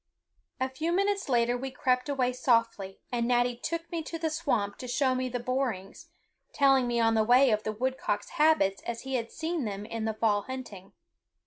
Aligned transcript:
A 0.59 0.67
few 0.67 0.91
minutes 0.91 1.29
later 1.29 1.55
we 1.55 1.69
crept 1.69 2.09
away 2.09 2.33
softly, 2.33 3.01
and 3.11 3.27
Natty 3.27 3.55
took 3.55 3.91
me 3.91 4.01
to 4.01 4.17
the 4.17 4.31
swamp 4.31 4.77
to 4.79 4.87
show 4.87 5.13
me 5.13 5.29
the 5.29 5.39
borings, 5.39 6.07
telling 6.53 6.87
me 6.87 6.99
on 6.99 7.13
the 7.13 7.23
way 7.23 7.51
of 7.51 7.61
the 7.61 7.71
woodcock's 7.71 8.29
habits 8.29 8.81
as 8.87 9.01
he 9.01 9.13
had 9.13 9.31
seen 9.31 9.63
them 9.65 9.85
in 9.85 10.05
the 10.05 10.15
fall 10.15 10.41
hunting. 10.47 10.93